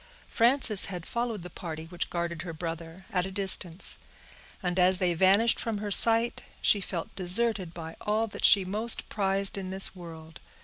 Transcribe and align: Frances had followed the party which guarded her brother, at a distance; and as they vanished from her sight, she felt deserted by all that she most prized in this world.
Frances 0.27 0.85
had 0.85 1.05
followed 1.05 1.43
the 1.43 1.51
party 1.51 1.85
which 1.85 2.09
guarded 2.09 2.41
her 2.41 2.53
brother, 2.53 3.05
at 3.11 3.27
a 3.27 3.31
distance; 3.31 3.99
and 4.63 4.79
as 4.79 4.97
they 4.97 5.13
vanished 5.13 5.59
from 5.59 5.77
her 5.77 5.91
sight, 5.91 6.41
she 6.59 6.81
felt 6.81 7.15
deserted 7.15 7.71
by 7.71 7.95
all 8.01 8.25
that 8.25 8.43
she 8.43 8.65
most 8.65 9.09
prized 9.09 9.59
in 9.59 9.69
this 9.69 9.95
world. 9.95 10.39